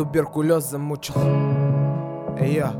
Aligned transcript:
туберкулез 0.00 0.64
замучил. 0.70 1.14
Йо. 2.40 2.70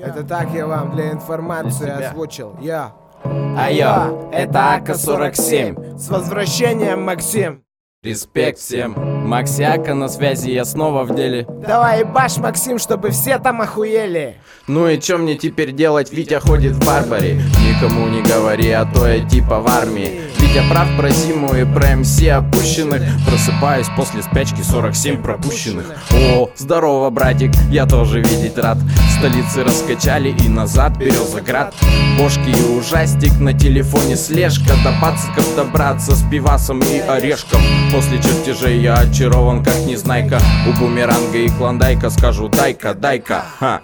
Это 0.00 0.22
так 0.22 0.50
я 0.54 0.68
вам 0.68 0.94
для 0.94 1.10
информации 1.10 1.86
Для 1.86 2.10
озвучил. 2.10 2.54
Я. 2.60 2.92
Айо, 3.24 4.30
это 4.32 4.74
АК-47 4.74 5.98
С 5.98 6.08
возвращением, 6.08 7.02
Максим. 7.02 7.64
Респект 8.04 8.60
всем 8.60 8.94
Максиака 9.26 9.94
на 9.94 10.08
связи, 10.08 10.50
я 10.50 10.64
снова 10.64 11.02
в 11.02 11.16
деле 11.16 11.44
Давай 11.66 12.00
ебашь, 12.00 12.36
Максим, 12.36 12.78
чтобы 12.78 13.10
все 13.10 13.40
там 13.40 13.60
охуели. 13.60 14.36
Ну 14.68 14.86
и 14.86 15.00
чё 15.00 15.18
мне 15.18 15.34
теперь 15.34 15.72
делать? 15.72 16.12
Витя 16.12 16.38
ходит 16.38 16.74
в 16.74 16.86
барбаре 16.86 17.40
Никому 17.66 18.06
не 18.06 18.22
говори, 18.22 18.70
а 18.70 18.84
то 18.84 19.08
я 19.08 19.28
типа 19.28 19.58
в 19.58 19.66
армии 19.66 20.20
Витя 20.48 20.62
прав 20.68 20.86
про 20.96 21.10
зиму 21.10 21.54
и 21.54 21.64
про 21.64 21.96
МС 21.96 22.22
опущенных 22.22 23.02
Просыпаюсь 23.26 23.88
после 23.96 24.22
спячки 24.22 24.62
47 24.62 25.22
пропущенных. 25.22 25.86
О, 26.10 26.48
здорово, 26.56 27.10
братик, 27.10 27.50
я 27.70 27.84
тоже 27.86 28.20
видеть 28.20 28.56
рад. 28.56 28.78
Столицы 29.18 29.62
раскачали 29.62 30.30
и 30.30 30.48
назад 30.48 30.96
Березоград. 30.96 31.74
Бошки 32.18 32.48
и 32.48 32.78
ужастик, 32.78 33.38
на 33.40 33.52
телефоне 33.52 34.16
слежка. 34.16 34.72
До 34.84 34.92
пациков 35.00 35.54
добраться 35.54 36.16
с 36.16 36.22
пивасом 36.30 36.80
и 36.80 36.98
орешком. 36.98 37.60
После 37.92 38.16
чертежей 38.18 38.80
я 38.80 38.94
очарован 38.94 39.62
как 39.62 39.76
незнайка. 39.86 40.40
У 40.66 40.80
бумеранга 40.80 41.38
и 41.38 41.48
клондайка 41.50 42.08
скажу 42.10 42.48
дай-ка, 42.48 42.94
дай-ка 42.94 43.44
Ха, 43.58 43.80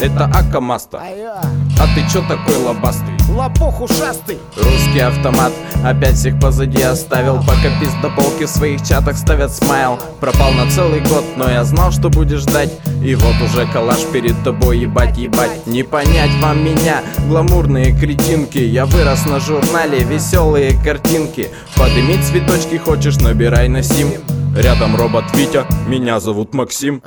это 0.00 0.26
Акамаста. 0.26 1.02
А 1.02 1.86
ты 1.94 2.04
чё 2.12 2.22
такой 2.28 2.56
лобастый? 2.56 3.13
Лопух 3.34 3.80
ушастый. 3.80 4.38
Русский 4.56 5.00
автомат 5.00 5.52
опять 5.84 6.14
всех 6.14 6.38
позади 6.38 6.80
оставил. 6.82 7.38
Пока 7.38 7.68
пиздоболки 7.80 8.44
в 8.44 8.48
своих 8.48 8.86
чатах 8.86 9.16
ставят 9.16 9.50
смайл. 9.50 9.98
Пропал 10.20 10.52
на 10.52 10.70
целый 10.70 11.00
год, 11.00 11.24
но 11.36 11.50
я 11.50 11.64
знал, 11.64 11.90
что 11.90 12.10
будешь 12.10 12.42
ждать. 12.42 12.70
И 13.02 13.16
вот 13.16 13.34
уже 13.42 13.66
калаш 13.66 14.04
перед 14.12 14.40
тобой, 14.44 14.78
ебать, 14.78 15.18
ебать. 15.18 15.66
Не 15.66 15.82
понять 15.82 16.30
вам 16.40 16.64
меня, 16.64 17.02
гламурные 17.28 17.92
кретинки. 17.98 18.58
Я 18.58 18.86
вырос 18.86 19.26
на 19.26 19.40
журнале, 19.40 20.04
веселые 20.04 20.78
картинки 20.82 21.48
Подымить 21.76 22.24
цветочки 22.24 22.76
хочешь, 22.76 23.16
набирай 23.16 23.68
на 23.68 23.82
сим. 23.82 24.12
Рядом 24.56 24.94
робот 24.94 25.24
Витя, 25.34 25.64
меня 25.88 26.20
зовут 26.20 26.54
Максим. 26.54 27.02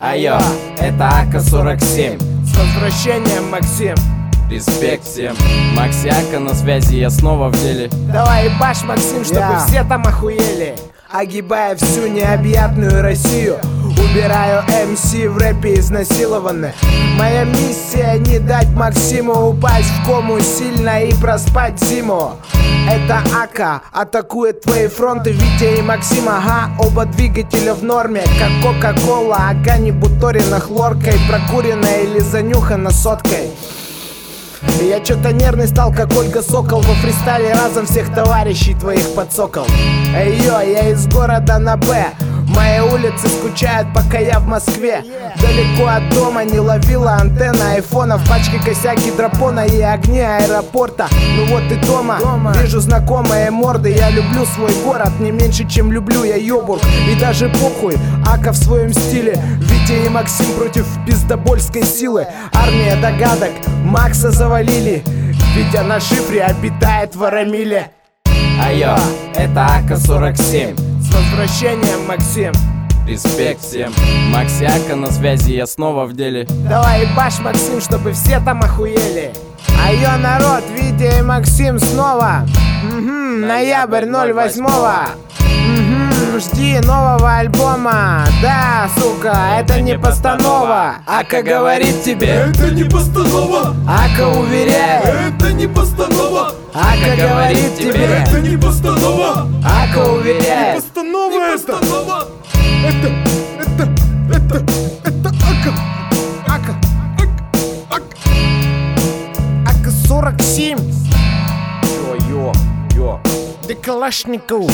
Айо, 0.00 0.40
это 0.78 1.08
АК-47 1.08 2.20
С 2.44 2.58
возвращением, 2.58 3.50
Максим. 3.50 3.94
Респект 4.50 5.04
всем 5.04 5.34
Максиака 5.74 6.38
на 6.38 6.54
связи, 6.54 6.96
я 6.96 7.10
снова 7.10 7.48
в 7.48 7.62
деле. 7.62 7.88
Давай 8.12 8.46
ебашь, 8.46 8.82
Максим, 8.82 9.24
чтобы 9.24 9.40
Я. 9.40 9.64
все 9.66 9.84
там 9.84 10.02
охуели. 10.06 10.76
Огибая 11.10 11.76
всю 11.76 12.08
необъятную 12.08 13.00
Россию 13.02 13.58
Убираю 13.84 14.62
МС 14.90 15.14
в 15.14 15.38
рэпе 15.38 15.74
изнасилованных. 15.74 16.74
Моя 17.16 17.44
миссия 17.44 18.18
не 18.18 18.38
дать 18.38 18.68
Максиму 18.70 19.50
упасть 19.50 19.88
в 19.88 20.06
кому 20.06 20.40
сильно 20.40 21.02
и 21.04 21.14
проспать 21.14 21.80
зиму. 21.80 22.36
Это 22.90 23.22
Ака 23.40 23.82
атакует 23.92 24.60
твои 24.62 24.88
фронты 24.88 25.30
Витя 25.30 25.78
и 25.78 25.82
Максим, 25.82 26.28
ага, 26.28 26.70
оба 26.78 27.06
двигателя 27.06 27.72
в 27.72 27.82
норме 27.82 28.22
Как 28.38 28.50
Кока-Кола, 28.62 29.36
Ака 29.50 29.78
не 29.78 29.90
буторина 29.90 30.60
хлоркой 30.60 31.14
Прокуренная 31.28 32.02
или 32.02 32.18
занюхана 32.18 32.90
соткой 32.90 33.50
я 34.82 35.00
чё-то 35.00 35.32
нервный 35.32 35.68
стал, 35.68 35.92
как 35.92 36.12
Ольга 36.12 36.42
Сокол. 36.42 36.80
Во 36.80 36.94
фристайле 36.94 37.52
разом 37.52 37.86
всех 37.86 38.12
товарищей 38.14 38.74
твоих 38.74 39.14
подсокол 39.14 39.66
Эй, 40.16 40.36
йо, 40.38 40.60
я 40.60 40.90
из 40.90 41.06
города 41.06 41.58
на 41.58 41.76
Б 41.76 42.06
Мои 42.54 42.80
улицы 42.80 43.28
скучают, 43.28 43.88
пока 43.94 44.18
я 44.18 44.38
в 44.40 44.46
Москве. 44.46 45.04
Далеко 45.40 45.86
от 45.86 46.08
дома 46.10 46.44
не 46.44 46.58
ловила 46.58 47.12
антенна 47.12 47.72
айфона. 47.72 48.18
В 48.18 48.28
пачке 48.28 48.58
косяки 48.64 49.10
драпона 49.16 49.66
и 49.66 49.80
огни 49.80 50.20
аэропорта. 50.20 51.08
Ну 51.36 51.46
вот 51.46 51.62
и 51.70 51.76
дома, 51.86 52.18
вижу 52.60 52.80
знакомые 52.80 53.50
морды. 53.50 53.90
Я 53.90 54.10
люблю 54.10 54.44
свой 54.46 54.72
город. 54.84 55.10
Не 55.20 55.30
меньше, 55.30 55.68
чем 55.68 55.92
люблю 55.92 56.24
я 56.24 56.36
Йобург. 56.36 56.82
И 57.10 57.14
даже 57.18 57.48
похуй, 57.48 57.96
Ака 58.26 58.52
в 58.52 58.56
своем 58.56 58.92
стиле. 58.92 59.38
Витя 59.58 60.06
и 60.06 60.08
Максим 60.08 60.46
против 60.56 60.86
пиздобольской 61.06 61.84
силы. 61.84 62.26
Армия 62.52 62.96
догадок, 62.96 63.52
Макса 63.84 64.30
завалили. 64.30 65.02
Витя 65.54 65.84
на 65.84 66.00
шифре 66.00 66.42
обитает 66.42 67.14
в 67.14 67.22
Арамиле. 67.22 67.90
Айо, 68.60 68.96
это 69.34 69.66
АК-47 69.66 70.76
С 70.76 70.93
возвращением, 71.14 72.06
Максим. 72.06 72.52
Респект 73.06 73.60
всем. 73.60 73.92
Максиака 74.30 74.96
на 74.96 75.10
связи, 75.10 75.52
я 75.52 75.66
снова 75.66 76.06
в 76.06 76.14
деле. 76.14 76.46
Давай 76.68 77.02
ебашь, 77.02 77.38
Максим, 77.40 77.80
чтобы 77.80 78.12
все 78.12 78.40
там 78.40 78.62
охуели. 78.62 79.32
Айо, 79.84 80.16
народ, 80.18 80.64
Витя 80.74 81.18
и 81.18 81.22
Максим 81.22 81.78
снова. 81.78 82.46
Мгм, 82.82 83.46
ноябрь 83.46 84.06
08 84.06 84.64
Мгм, 85.66 86.40
Жди 86.40 86.78
нового 86.80 87.36
альбома. 87.36 88.26
Да, 88.42 88.88
сука, 88.96 89.58
это 89.58 89.80
не 89.80 89.98
постанова. 89.98 90.96
Ака 91.06 91.42
говорит 91.42 92.02
тебе. 92.02 92.28
Это 92.48 92.70
не 92.70 92.84
постанова! 92.84 93.74
Ака 93.88 94.28
уверяет. 94.28 95.04
Это 95.38 95.52
не 95.52 95.66
постанова! 95.66 96.52
Ака 96.74 97.16
говорит 97.16 97.76
тебе. 97.78 98.04
Это 98.04 98.40
не 98.40 98.56
постанова! 98.56 99.46
Ака 99.64 100.10
уверяет 100.10 100.83
47 113.82 114.40
Йо, 114.50 114.66